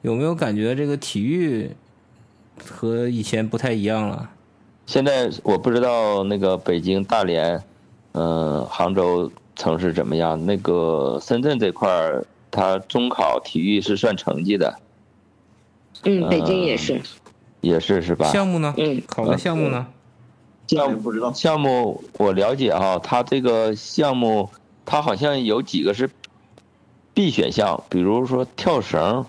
[0.02, 1.70] 有没有感觉这个体育
[2.64, 4.30] 和以前不太一样了？
[4.92, 7.58] 现在我不知道那个北京、大连，
[8.12, 10.44] 嗯，杭州城市怎么样？
[10.44, 14.78] 那个深圳这块儿，它中考体育是算成绩的。
[16.04, 17.00] 嗯，北京也是。
[17.62, 18.26] 也是是吧？
[18.26, 18.74] 项目呢？
[18.76, 19.86] 嗯，考的项目呢？
[20.66, 21.32] 项目不知道。
[21.32, 24.50] 项目我了解哈，它这个项目，
[24.84, 26.10] 它好像有几个是
[27.14, 29.24] B 选项，比如说跳绳，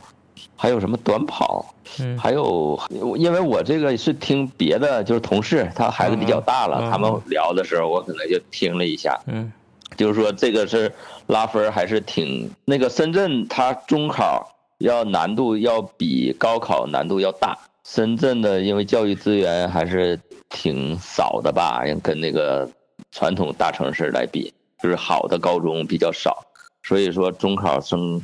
[0.56, 2.79] 还有什么短跑，嗯，还有，
[3.17, 9.51] 因为我这个是听别的，就是同事，他孩子比较大了，嗯、他们聊的时候，我可能就听了一下，嗯，
[9.97, 10.91] 就是说这个是
[11.27, 14.47] 拉分还是挺那个深圳，它中考
[14.79, 17.58] 要难度要比高考难度要大。
[17.86, 22.69] 深圳的因为教育资源还是挺少的吧，跟那个
[23.12, 26.45] 传统大城市来比，就是好的高中比较少，
[26.84, 28.21] 所以说中考生，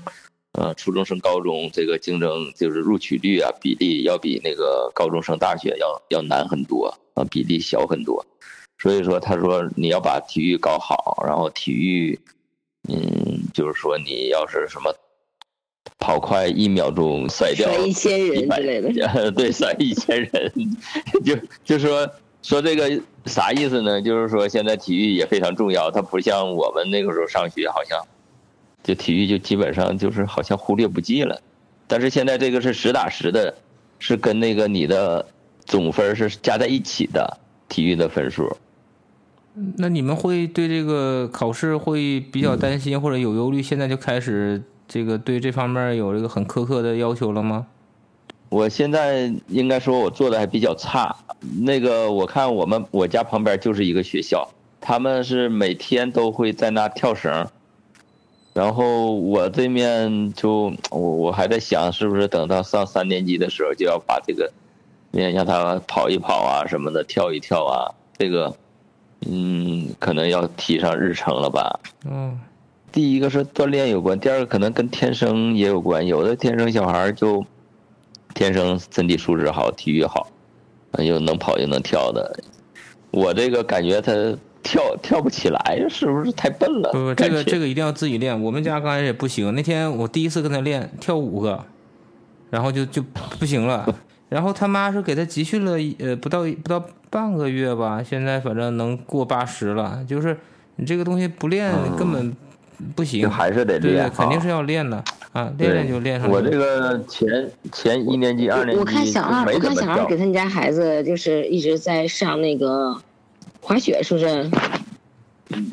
[0.53, 8.25] 呃，初中升高中这个竞争就是录取率啊比例要比那个高中升大学要要难很多啊，比例小很多，
[8.79, 12.19] 所以说他说你要把体育搞好，然后体育，
[12.87, 14.93] 嗯，就是说你要是什么。
[15.97, 20.53] 跑快一秒钟甩掉一千人之类的， 对，甩一千人，
[21.25, 21.35] 就
[21.65, 22.09] 就说
[22.41, 24.01] 说这个啥意思呢？
[24.01, 27.99] 就是说现在体育也非常重要，它不像我们那个时候上学，好像
[28.83, 31.41] 就体育就基本上就是好像忽略不计了。
[31.87, 33.53] 但是现在这个是实打实的，
[33.99, 35.25] 是跟那个你的
[35.65, 37.37] 总分是加在一起的
[37.67, 38.55] 体育的分数。
[39.77, 43.61] 那你们会对这个考试会比较担心或者有忧虑？
[43.61, 44.61] 现在就开始。
[44.91, 47.67] 这个对这方面有这个很苛刻的要求了吗？
[48.49, 51.15] 我现在应该说，我做的还比较差。
[51.61, 54.49] 那个，我看我们我家旁边就是一个学校，
[54.81, 57.47] 他们是每天都会在那跳绳。
[58.59, 64.51] 然后我这面就我我还在想，是不是等到上三年级的时候就要把这个，
[65.13, 68.53] 让他跑一跑啊什么的，跳一跳啊，这个，
[69.25, 71.79] 嗯，可能要提上日程了吧？
[72.03, 72.37] 嗯。
[72.91, 76.05] 第一个是锻炼有关，第二个可能跟天生也有关。
[76.05, 77.45] 有的天生小孩就
[78.33, 80.27] 天生身体素质好，体育好，
[80.97, 82.37] 又能跑又能跳的。
[83.11, 84.11] 我这个感觉他
[84.63, 86.91] 跳跳不起来，是不是太笨了？
[86.91, 88.39] 不不，这个这个一定要自己练。
[88.41, 91.63] 我们家刚开始也不行，那天我第一次跟他练跳五个，
[92.49, 93.01] 然后就就
[93.39, 93.87] 不行了。
[94.29, 100.03] 然后他妈是给他集训了呃不到不到半个月吧，现在反正能过八十了。
[100.07, 100.37] 就是
[100.75, 102.35] 你这个东西不练根本。
[102.95, 105.51] 不行，还是得练，肯定是要练的啊！
[105.57, 106.29] 练练就练上。
[106.29, 112.95] 我这个前前一年级、二年级，我看小二，我看小二给他们家孩子就是一直在上那个
[113.61, 114.49] 滑雪，是不是？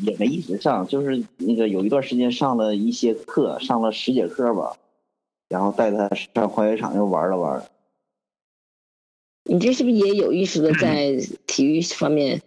[0.03, 4.77] 也没一直上，就是那个有一段时间上了一些课，上了十节课吧，
[5.49, 7.62] 然后带他上滑雪场又玩了玩。
[9.44, 12.40] 你这是不是也有意识的在 体育方面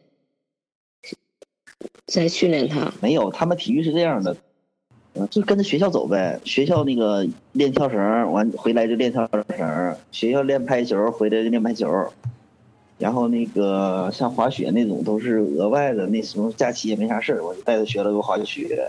[2.07, 2.91] 在训练他？
[2.99, 4.35] 没有，他们体育是这样的。
[5.29, 11.87] 就跟着学校走呗，学校那个练跳绳，完回来就练跳绳；学校练排球，回来就练排球。
[12.99, 18.87] 然后那个像滑雪那种都是额外的，那时候假期也没啥事儿，我就带他学了个滑雪。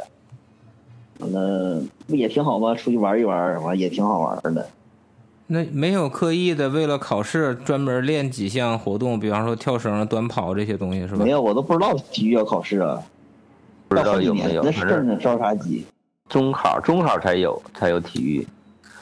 [1.20, 2.74] 完了不也挺好吗？
[2.74, 4.68] 出去玩一玩，完也挺好玩的。
[5.46, 11.24] 那没有刻意的为了考试专门练几项活动，比方说跳绳、短跑这些东西是吧？
[11.24, 13.02] 没有，我都不知道体育要考试啊。
[13.88, 14.62] 不知道有没有？
[14.62, 14.80] 那是
[15.20, 15.84] 着啥急？
[16.28, 18.46] 中考，中考才有才有体育，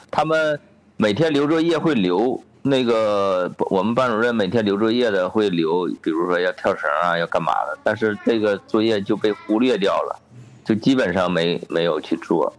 [0.09, 0.59] 他们
[0.97, 10.19] 每天留作业会留那个我们班主任每天留作业的会留，比如说要跳绳啊，要干嘛的，但是这个作业就被忽略掉了，
[10.65, 12.53] 就基本上没没有去做。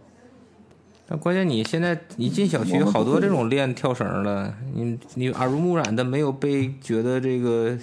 [1.07, 7.77] 那关键你现在一进小区，好多这种练跳绳的，你你耳濡目染的，没有被觉得这个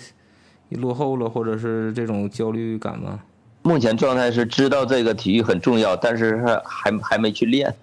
[0.70, 3.20] 落后了，或者是这种焦虑感吗？
[3.62, 7.74] 目前状态是知道这个体育很重要，但是还还还没去练，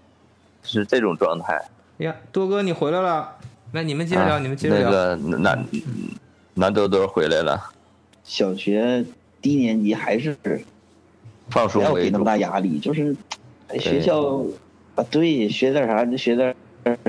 [0.63, 1.63] 是这种状态。
[1.97, 3.35] 呀，多哥你回来了，
[3.71, 4.89] 那你们接着聊，啊你们接着聊。
[4.89, 5.65] 那个南
[6.53, 7.71] 南多多回来了，
[8.23, 9.03] 小学
[9.41, 10.35] 低年级还是
[11.49, 12.25] 不要给那么。
[12.25, 13.15] 大压力，就是
[13.67, 14.43] 哎学校
[14.95, 16.55] 啊，对，学点啥就学点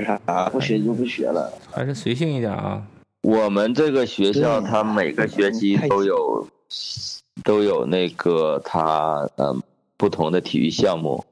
[0.05, 1.51] 啥，不学就不学了。
[1.71, 2.85] 还是随性一点啊。
[3.21, 6.47] 我们这个学校，对它每个学期都有
[7.43, 9.61] 都有那个它嗯
[9.97, 11.23] 不同的体育项目，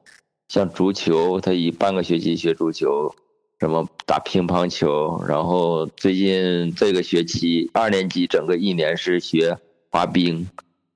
[0.48, 3.14] 像足球，它一半个学期学足球，
[3.58, 9.56] 什么打乒乓球，然后最近这个学期二年级整个一年是学
[9.90, 10.46] 滑冰，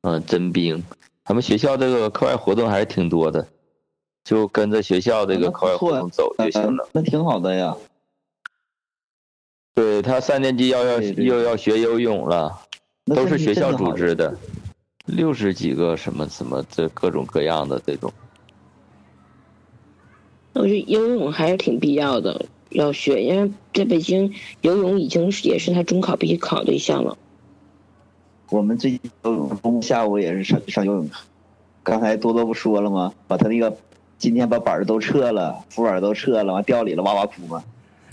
[0.02, 0.82] 嗯，真冰。
[1.24, 3.46] 他们学校这个课外活动还是挺多的，
[4.24, 6.86] 就跟着学校这个课外活动走就行了。
[6.92, 7.74] 那挺好的呀。
[9.74, 12.60] 对他三年级要要又要学游泳了，
[13.06, 14.36] 都是学校组织的，
[15.06, 18.12] 六十几个什么什么这各种各样的这种。
[20.52, 24.32] 我觉得游泳还是挺必要的，要学，因为在北京
[24.62, 27.16] 游泳已经是也是他中考必须考的一项了。
[28.50, 29.32] 我们最近游
[29.62, 31.20] 泳，下午也是上上游泳课。
[31.82, 33.12] 刚才多多不说了吗？
[33.26, 33.74] 把他那个
[34.18, 37.62] 今天把板儿都撤了，浮板儿都撤了，完掉里了，哇哇哭嘛。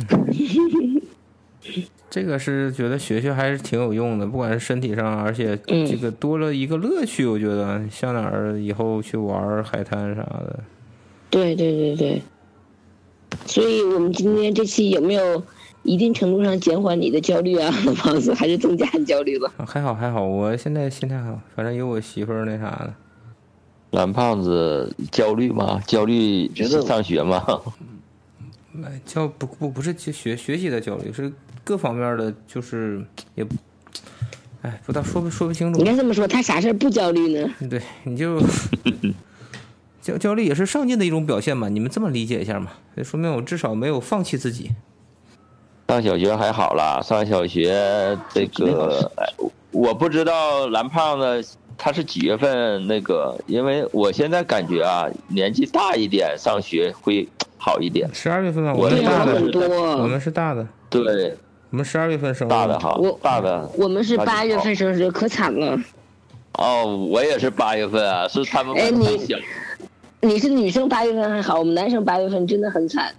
[2.10, 7.26] 这个是觉得学学还是挺有用的，不管是身体上，而且嗯这个多了一个乐趣。
[7.26, 10.60] 我觉得上哪儿以后去玩儿海滩啥的，
[11.30, 12.22] 对对对对，
[13.46, 15.44] 所以我们今天这期有没有
[15.84, 19.38] 一定程度上减缓你的焦虑啊，老胖子，还是增加你焦虑
[19.68, 22.94] 还好还好，我现在心态好，反正有我媳妇儿那啥的。
[23.92, 25.82] 蓝胖子焦虑吗？
[25.88, 27.62] 焦虑是上学吗？
[28.84, 31.32] 哎，焦不不不是学学学习的焦虑，是
[31.63, 33.04] 各方面的，就是
[33.36, 33.56] 也不，
[34.62, 35.86] 哎，不知道说不说不清楚你。
[35.86, 37.50] 该这么说，他啥事儿不焦虑呢？
[37.70, 38.40] 对，你就
[40.08, 42.72] 焦焦虑也是上进的一种表现嘛，你们这么理解一下嘛？
[42.96, 44.72] 这说明我至少没有放弃自己。
[45.89, 49.26] 上小学还好啦，上小学这个，哎
[49.72, 58.10] 我不知道蓝胖子他是几月份那个，因为我现在感觉啊，年纪大一点上学会好一点。
[58.13, 59.62] 十二月份吧，我我们是大的多
[59.98, 61.38] 我们是大的，对，
[61.70, 63.70] 我们十二月份生日大的哈我，大的。
[63.78, 65.78] 我们是八月份生日，可惨了。
[66.54, 69.20] 哦，我也是八月份啊，是他们哎你。
[70.21, 73.13] 你是女生八月份还好，我们男生八月份真的很惨。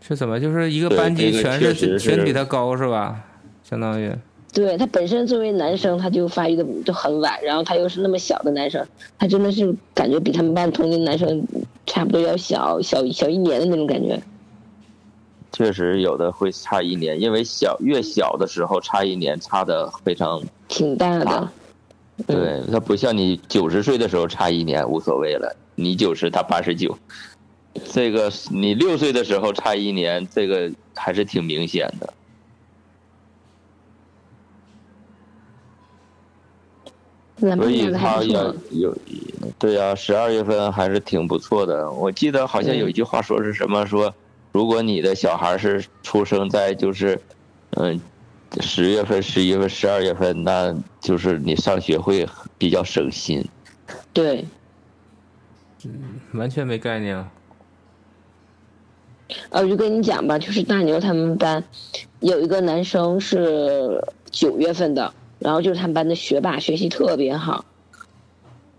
[0.00, 0.40] 是怎么？
[0.40, 3.22] 就是一个班级这个全确实是全比他高是吧？
[3.62, 4.10] 相当于
[4.50, 8.84] 对他本身作为男生，他就发育的就很晚，然后他又是那么小的男生，
[9.18, 11.46] 他真的是感觉比他们班同龄男生
[11.86, 14.18] 差不多要小小小一年的那种感觉。
[15.52, 21.52] 确实有的会差一年，因为小越小的时候差一年差的非常，挺大的啊，
[22.26, 26.98] 对，他不像你九十岁的时候差一年无所谓了，你九十他八十九，
[27.92, 32.12] 这个你六岁的时候差一年，这个还是挺明显的。
[37.36, 38.34] 所以他也。
[38.72, 38.92] 有，
[39.56, 41.88] 对呀、十二月份还是挺不错的。
[41.92, 44.12] 我记得好像有一句话说是什么说，
[44.50, 47.20] 如果你的小孩是出生在就是，
[47.76, 48.00] 嗯，
[48.60, 53.44] 十月份、十一月份、十二月份，那就是你上学会比较省心。
[54.12, 54.44] 对，
[55.84, 57.30] 嗯完全没概念啊。
[59.50, 61.62] 呃，我就跟你讲吧，就是大牛他们班
[62.20, 67.64] 有一个男生是九月份的，然后就是他们班的学霸，学习特别好。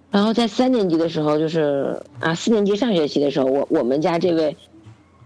[0.10, 4.58] 然后在三年级的时候，就是啊，四年级上学期的时候，我我们家这位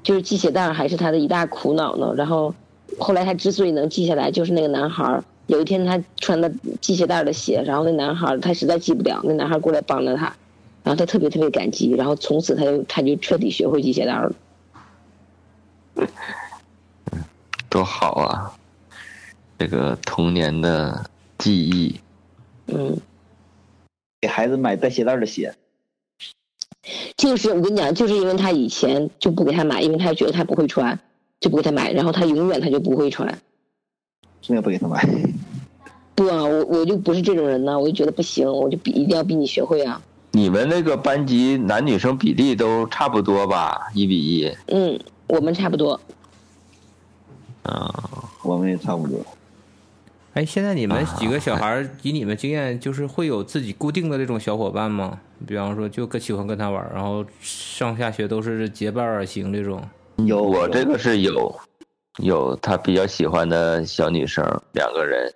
[0.03, 2.13] 就是系鞋带还是他的一大苦恼呢。
[2.17, 2.53] 然后
[2.99, 10.35] 后来他之所以能记下来，就是那个男孩有一天他穿的系鞋带的鞋，然后那男孩他实在系不了，那男孩过来帮着他，
[10.83, 16.07] 然后他特别特别感激，然后从此他就他就彻底学会系鞋带儿了。
[17.69, 18.53] 多好啊！
[19.57, 21.99] 这个童年的记忆，
[22.67, 22.97] 嗯。
[24.21, 25.53] 给孩子买带鞋带的鞋，
[27.17, 30.97] 就是我跟你讲，就是因为他以前就不给他买，因为他觉得他不会穿，
[31.41, 33.27] 就不给他买，然后他永远他就不会穿。
[34.47, 35.05] 永远不给他买。
[36.15, 40.01] 不啊，我我就不是这种人呢，我就觉得不行，我就比一定要比你学会啊。
[40.35, 43.79] 你们那个班级男女生比例都差不多吧？
[43.93, 44.51] 一比一。
[44.67, 45.99] 嗯，我们差不多。
[47.61, 47.93] 啊，
[48.41, 49.23] 我们也差不多。
[50.33, 55.19] 哎，现在你们几个小孩儿，以你们经验，就是会有自己固定的这种小伙伴吗？
[55.45, 59.87] 比方说，就跟喜欢跟他玩，然后上下学都是结伴而行这种。
[60.25, 61.55] 有我这个是有，
[62.17, 65.31] 有他比较喜欢的小女生，两个人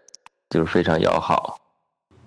[0.50, 1.60] 就是非常要好。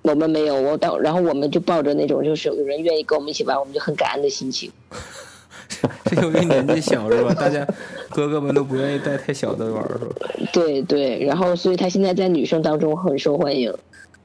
[0.03, 4.71] 我们没有，我到然后我们就抱着那种就是有人愿意跟我们一起玩，我们就很感恩的心情。
[6.09, 7.33] 是因为年纪小是吧？
[7.33, 7.67] 大家
[8.11, 10.15] 哥哥们都不愿意带太小的玩儿是吧？
[10.53, 13.73] 对对，然后所以他现在在女生当中很受欢迎。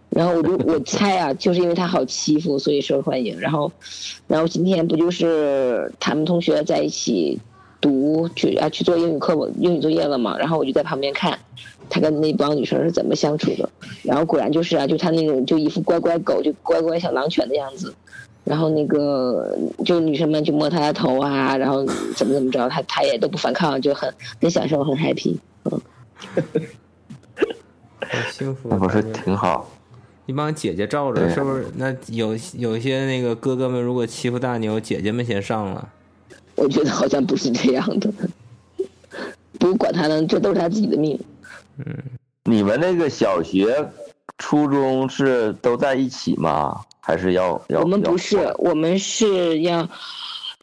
[0.09, 3.37] 然后我就 我猜啊，就是因为他好欺负，所以受欢迎。
[3.39, 3.71] 然后，
[4.27, 7.37] 然后今天不就是他们同学在一起
[7.81, 10.37] 读去啊去做英语课文英语作业了嘛？
[10.37, 11.37] 然后我就在旁边看
[11.89, 13.69] 他跟那帮女生是怎么相处的。
[14.03, 17.93] 然后果然就是啊，就他那种就一副乖乖狗，就乖乖小狼犬的样子。
[18.43, 21.83] 然后那个就女生们就摸他的头啊，然后
[22.15, 25.35] 怎么怎么着，他他也都不反抗，就很很享受，很 happy。
[25.63, 25.81] 嗯，
[28.01, 28.69] 很幸福。
[28.69, 29.67] 那不是挺好？
[30.27, 31.65] 一帮姐姐罩着，是不是？
[31.75, 35.89] 那有有一些那个哥哥们如果欺负大牛，姐姐们先上了。
[36.55, 38.11] 我觉得好像不是这样的。
[39.59, 41.19] 不管他呢，这都是他自己的命。
[42.43, 43.89] 你们那个小学、
[44.37, 46.81] 初中是都在一起吗？
[47.01, 47.81] 还是要要？
[47.81, 49.89] 我们不是，我们是要，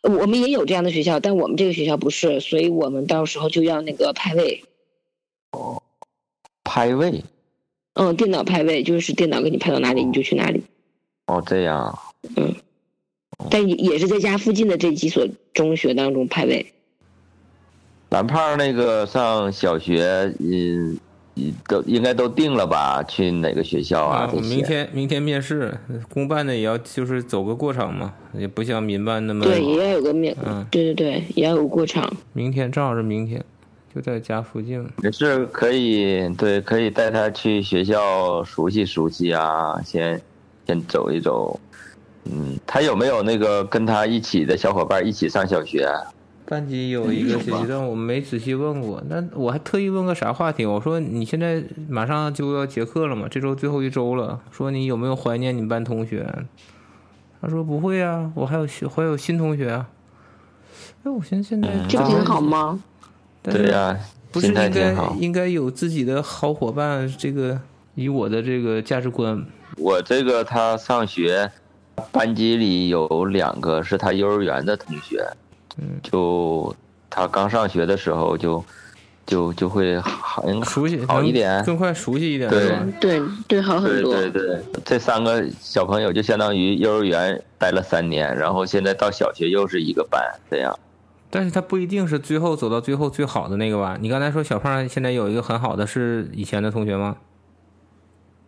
[0.03, 4.65] 我们也有这样的学校，但我们这个学校不是，所以我们到时候就要那个派位。
[5.53, 5.83] 哦
[6.65, 7.25] 排位？
[7.95, 10.65] 嗯，电脑派位就是电脑给你派到哪里你就去哪里，
[11.27, 11.99] 哦，这样啊。
[12.37, 12.55] 嗯，
[13.51, 16.73] 但也也是在家附近的这几所中学当中派位。
[18.13, 20.99] 蓝胖那个上小学，嗯，
[21.67, 23.03] 都应该都定了吧？
[23.09, 24.31] 去哪个学校啊？
[24.35, 25.75] 明天明天面试，
[26.13, 29.43] 公办的也要就是走个过场嘛，也不像民办那么。
[29.47, 32.15] 对，也要有个面，嗯，对对对，也要有过场。
[32.35, 33.43] 明天正好是明天，
[33.95, 34.87] 就在家附近。
[35.03, 40.21] 也是可以，对，可以带他去学校熟悉熟悉啊，先
[40.67, 41.59] 先走一走。
[42.27, 45.89] 嗯，他有没有那个跟他一起的小伙伴一起上小学？
[46.53, 49.03] 班级有一个学习，但我没仔细问过。
[49.09, 50.67] 那我还特意问个啥话题？
[50.67, 54.39] 我说你现在马上就要结课了嘛，这周最后一周了。
[54.51, 56.31] 说你有没有怀念你们班同学？
[57.41, 59.89] 他说不会啊，我还有新还有新同学啊。
[61.05, 62.79] 哎，我寻思现在这不挺好吗？
[63.43, 63.99] 对呀、
[64.31, 65.17] 不是心态应该挺好。
[65.19, 67.09] 应该有自己的好伙伴？
[67.17, 67.59] 这个
[67.95, 69.43] 以我的这个价值观，
[69.79, 71.51] 我这个他上学，
[72.13, 75.27] 班级里有两个是他幼儿园的同学，
[75.79, 76.75] 嗯，就
[77.09, 78.65] 他刚上学的时候就
[79.27, 82.69] 就就会好应该熟悉好一点，更快熟悉一点，对？
[83.01, 84.13] 对对，好很多。
[84.13, 90.79] 对对，这三个小朋友就相当于幼儿园待了三年，然后现在到小学又是一个班，这样。
[91.31, 93.97] 但是他不一定是最后走到最后最好的那个吧？
[93.99, 97.17] 你刚才说小胖现在有一个很好的是以前的同学吗？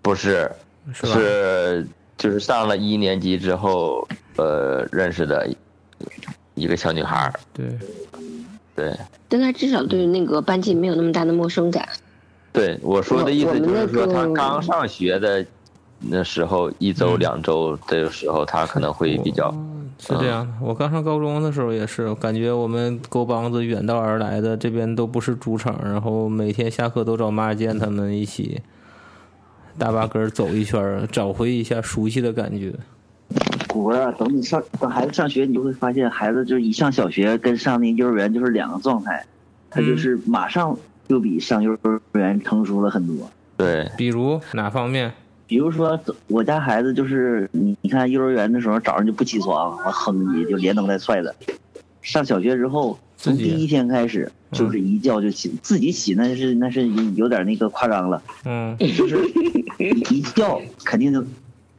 [0.02, 0.52] 不是，
[0.92, 1.06] 是？
[1.06, 1.86] 是
[2.18, 4.06] 就是上了一年级之后，
[4.36, 5.48] 呃，认识的
[6.54, 7.32] 一个小女孩儿。
[7.52, 7.66] 对，
[8.74, 8.96] 对
[9.28, 11.88] 但她至少对那个班级没有那么大的陌生感。
[12.52, 15.44] 对，我说的意思就是说，那个他刚上学的
[15.98, 19.52] 那时候，一周两周的时候，她可能会比较。
[19.96, 20.52] 是这样的。
[20.60, 28.60] 我刚上高中的时候也是，感觉我们沟帮子远道而来的，这边都不是主场，然后每天下课都找马健他们一起
[29.78, 32.72] 大巴根走一圈，找回一下熟悉的感觉。
[33.82, 39.24] 果儿啊，等你上等孩子上学，你就会发现孩子就是一上小学跟上那幼儿园就是两个状态，
[39.70, 40.76] 他就是马上
[41.08, 43.30] 就比上幼儿园成熟了很多。
[43.56, 45.12] 对，比如哪方面？
[45.46, 51.34] 比如说我家孩子就是你你看幼儿园的时候早上就不起床，我哼你就连蹬带踹的，
[52.00, 59.18] 上小学之后从第一天开始就是一觉就起，自己起那是那是有点那个夸张了，嗯，就是
[60.10, 61.22] 一叫肯定就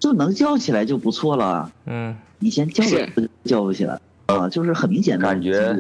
[0.06, 1.72] 就能叫起来就不错了。
[1.88, 2.84] 嗯，以前叫
[3.16, 5.76] 不叫不起来啊，就是很明显的感觉。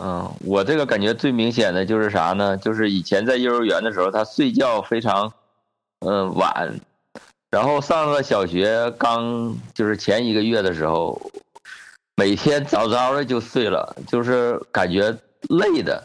[0.00, 2.56] 嗯，我这个感觉最明显的就是啥呢？
[2.56, 5.32] 就是以前在幼儿园的时候，他睡觉非常，
[6.06, 6.78] 嗯、晚，
[7.50, 11.20] 然后上了小学，刚就是前一个月的时候，
[12.14, 15.12] 每天早早的就睡了，就是感觉
[15.48, 16.00] 累的，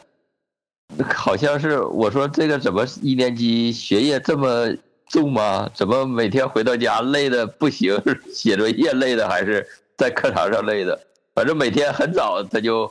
[1.14, 4.74] 好像是我说这个怎么一年级学业这么
[5.12, 5.70] 重吗？
[5.74, 8.02] 怎么每天回到家累的不行？
[8.34, 10.98] 写作业累的还是在课堂上累的？
[11.36, 12.90] 反正每天很早他就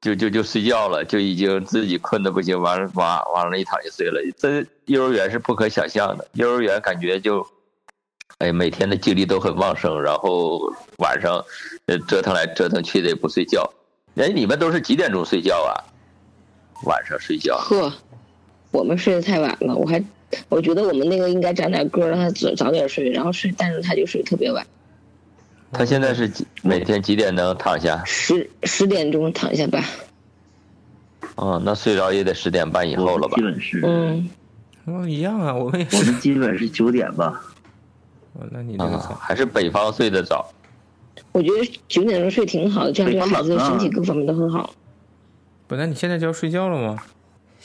[0.00, 4.20] 就就就睡觉了，就已经自己困的不行，完了往往那一躺就睡了。
[4.38, 7.44] 这幼儿园是不可想象的，幼儿园感觉就，
[8.38, 11.44] 哎，每天的精力都很旺盛，然后晚上
[11.86, 13.68] 呃折腾来折腾去的也不睡觉。
[14.14, 15.74] 哎，你们都是几点钟睡觉啊？
[16.84, 17.56] 晚上睡觉？
[17.56, 17.92] 呵，
[18.70, 20.02] 我们睡得太晚了，我还
[20.48, 24.66] 我觉得我们那个应该长点歌，让他早早点睡，然后睡，但是他就睡特别晚。
[25.72, 28.02] 他现在是几每天几点能躺下？
[28.04, 29.84] 十十点钟躺下吧。
[31.34, 33.36] 哦，那睡着也得十点半以后了吧？
[33.36, 34.28] 基本是，嗯，
[34.86, 36.10] 哦，一样啊，我们也我是。
[36.10, 37.40] 们基本是九点吧。
[38.34, 40.52] 哦那你这个还是北方睡得早。
[41.32, 44.72] 我觉得九点钟睡挺好的，这样对孩子的身体各方面都很好。
[45.66, 47.02] 本来你现在就要睡觉了吗？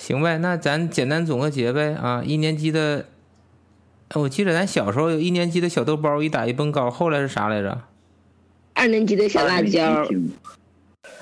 [0.02, 2.24] 行呗，那咱简单总个结呗啊！
[2.26, 3.06] 一年级的，
[4.08, 7.84] 哎我记得咱小时候有一年级的小豆包，一打一蹦高，后来是啥来着？
[8.74, 10.08] 二年级的小辣椒，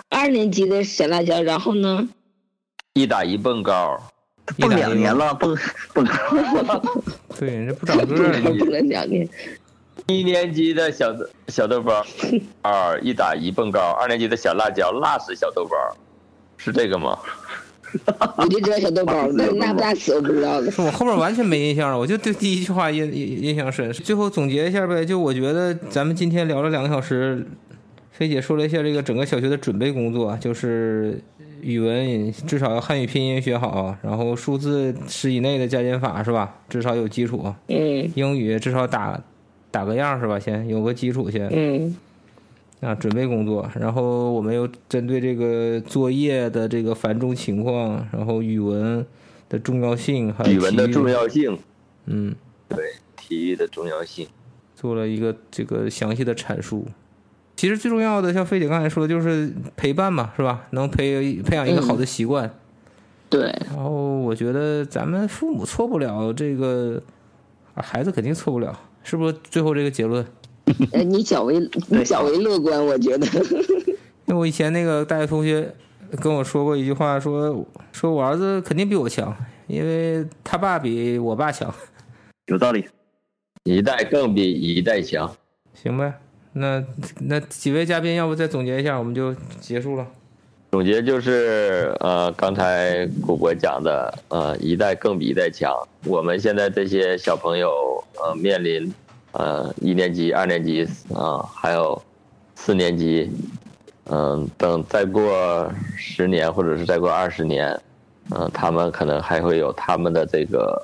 [0.07, 2.07] 二年级的小辣椒，然后呢？
[2.93, 4.01] 一打一蹦高，
[4.57, 5.57] 蹦一打一两年了，蹦
[5.93, 6.07] 蹦
[7.37, 8.49] 对，人家不长个儿呢。
[8.57, 9.27] 不能两年。
[10.07, 12.01] 一年级的小豆小豆包，
[12.63, 15.75] 二一打一蹦高，二年级的小辣椒辣死小豆包，
[16.55, 17.19] 是这个吗？
[18.37, 20.69] 我就知道小豆包，但是辣不辣死我不知道的。
[20.71, 23.91] 是我后面完全没印象了，我就对第一句话印印印象深。
[23.91, 27.45] 最后总结一下呗，就我觉得咱们今天聊了两个小时，
[28.11, 31.21] 菲姐说了一下这个整个小学的准备工作，就是
[31.61, 36.55] 语文至少要汉语拼音学好，然后数字十以内的加减法是吧？
[36.69, 37.53] 至少有基础。
[37.67, 39.19] 嗯英语至少打
[39.71, 40.39] 打个样是吧？
[40.39, 41.49] 先有个基础先。
[41.51, 41.95] 嗯
[42.81, 49.05] 啊，准备工作，然后我们又针对这个作业的这个繁重情况，然后语文
[49.49, 51.59] 的重要性，还有体育语文的重，要性，
[52.05, 52.33] 嗯，
[52.69, 52.77] 对
[53.17, 54.27] 体育的重要性。
[54.75, 56.87] 做了一个这个详细的阐述。
[57.57, 60.65] 其实最重要的，像菲姐刚才说的，就是陪伴嘛，是吧？
[60.71, 62.49] 能培培养一个好的习惯。
[63.29, 67.03] 对，然后我觉得咱们父母错不了这个，
[67.73, 69.35] 啊孩子肯定错不了，是不是？
[69.43, 70.25] 最后这个结论。
[70.91, 73.27] 呃，你较为你较为乐观，我觉得。
[74.25, 75.73] 因为我以前那个大学同学
[76.21, 79.35] 跟我说过一句话，说说我儿子肯定比我强，
[79.67, 81.73] 因为他爸比我爸强。
[82.47, 82.85] 有道理。
[83.63, 85.35] 一代更比一代强。
[85.73, 86.13] 行呗，
[86.53, 86.83] 那
[87.19, 90.07] 那几位嘉宾，要不再总结一下，我们就结束了。
[90.71, 95.73] 总结就是，呃，刚才古博讲的，呃，一代更比一代强。
[96.05, 97.71] 我们现在这些小朋友，
[98.21, 98.93] 呃，面临，
[99.31, 102.01] 呃，一年级、二年级啊、还有
[102.55, 103.29] 四年级，
[104.05, 107.79] 嗯、等再过十年或者是再过二十年，
[108.31, 110.81] 嗯、他们可能还会有他们的这个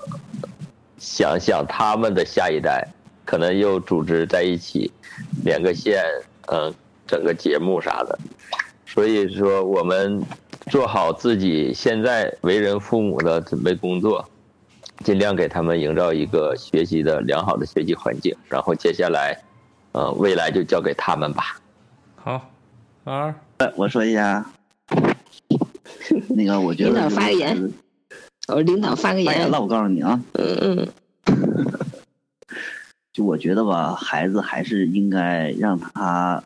[0.97, 2.87] 想想他们的下一代，
[3.25, 4.91] 可能又组织在一起，
[5.43, 6.03] 连个线，
[6.51, 6.73] 嗯、
[7.07, 8.17] 整个节目啥的。
[8.85, 10.23] 所以说，我们
[10.67, 14.23] 做好自己现在为人父母的准备工作，
[15.03, 19.37] 尽量给他们营造一个学习的良好的学习环境，然后接下来，
[19.91, 21.59] 呃，未来就交给他们吧。
[22.15, 22.49] 好，
[23.03, 23.33] 二。
[23.57, 24.45] 哎我说一下，
[26.29, 27.73] 那个我觉得领导发个言。
[28.47, 29.33] 我领导发个言。
[29.33, 30.87] 发言了，，我告诉你啊，嗯嗯，
[33.13, 36.43] 就我觉得吧，孩子还是应该让他，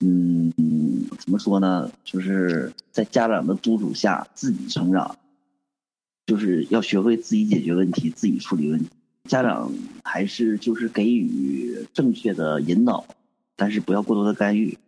[0.00, 0.52] 嗯，
[1.18, 1.90] 怎么说呢？
[2.04, 5.14] 就是在家长的督促下自己成长，
[6.26, 8.88] 就是要学会自己解决问题，自己处理问题。
[9.24, 9.72] 家长
[10.02, 13.06] 还是就是给予正确的引导，
[13.56, 14.78] 但是不要过多的干预。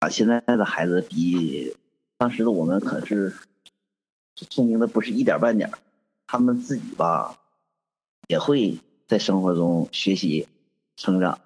[0.00, 1.74] 啊，现在的孩子比
[2.18, 3.32] 当时的我们可是
[4.34, 5.70] 聪明的不是一点半点
[6.26, 7.38] 他们自己吧
[8.28, 10.46] 也会在生活中学习
[10.96, 11.38] 成长。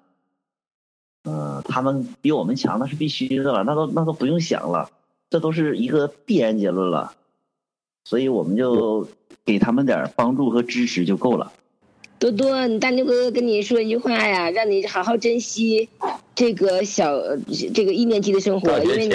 [1.24, 4.90] 呃，他们比我们强，那是必须的了，那都那都不用想了，
[5.28, 7.14] 这都是一个必然结论了。
[8.09, 9.06] 所以我们就
[9.44, 11.52] 给他们点儿帮助和支持就够了。
[12.18, 15.86] 多多，你大牛哥哥跟你说一句话呀，让你好好珍惜
[16.34, 17.12] 这个小
[17.74, 19.14] 这个一年级的生活，因为你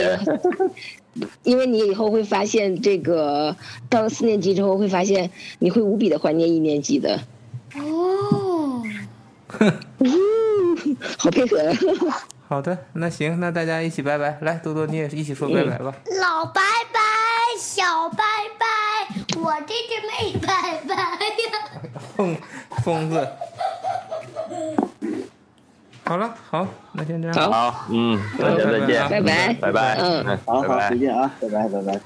[1.41, 3.55] 因为你以后会发现，这个
[3.89, 7.19] 到了四年级之后会发现，你会无比的怀念一年级的。
[7.75, 8.83] 哦，
[11.17, 11.57] 好配合。
[12.47, 14.37] 好的，那行，那大家一起拜拜。
[14.41, 15.91] 来，多多你也一起说拜拜吧。
[16.21, 16.61] 老拜
[16.93, 16.99] 拜，
[17.57, 18.23] 小拜拜，
[19.43, 20.47] 我这只没办
[20.87, 21.17] 法呀。
[22.15, 22.37] 疯
[22.83, 23.27] 疯子。
[26.05, 27.51] 好了，好，那先这样。
[27.51, 30.95] 好，嗯，大家再见，拜拜拜拜，嗯好好，拜拜再。
[30.97, 31.99] 见啊，拜拜，拜拜。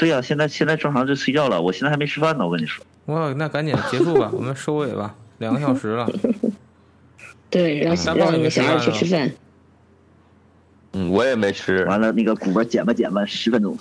[0.00, 1.60] 对呀，现在现在正常就睡觉了。
[1.60, 2.82] 我现在还没吃饭呢，我跟你说。
[3.06, 6.10] 哇，那赶紧结束吧，我们收尾吧，两个小时了。
[7.50, 9.30] 对，然后让你们小二去吃饭。
[10.94, 11.84] 嗯，我也没吃。
[11.84, 13.78] 完了，那个鼓儿减吧，减吧，十分钟。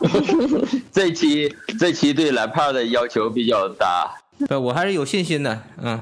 [0.90, 4.14] 这期这期对蓝胖的要求比较大。
[4.48, 5.62] 对，我还是有信心的。
[5.76, 6.00] 嗯，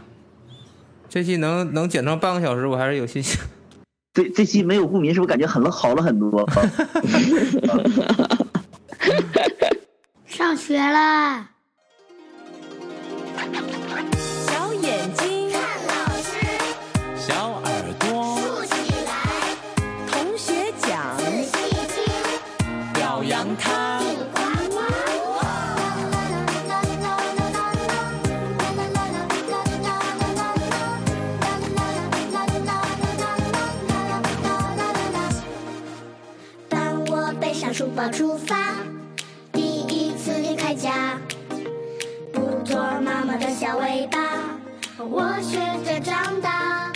[1.09, 3.40] 这期能能减成半个小时，我还是有信心。
[4.14, 6.47] 对，这期没有不明，是不是感觉很好了很多？
[10.53, 11.48] 上学了。
[14.46, 15.50] 小眼睛。
[15.50, 16.36] 看老师，
[17.16, 17.64] 小耳
[17.98, 18.36] 朵。
[18.36, 18.74] 竖起
[19.07, 19.12] 来，
[20.11, 21.53] 同学讲仔细
[21.88, 22.05] 听
[22.92, 24.03] 表扬他。
[36.68, 38.72] 当我背上书包出发。
[45.11, 46.92] 我学着长大。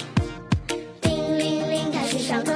[1.00, 2.52] 叮铃铃开始上课